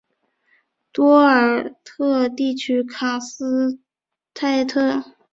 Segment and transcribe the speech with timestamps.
[0.91, 3.79] 多尔特地区卡斯
[4.33, 5.05] 泰特。